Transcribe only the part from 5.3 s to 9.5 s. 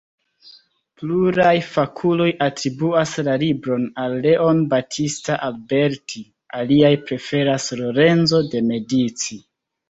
Alberti, aliaj preferas Lorenzo de Medici.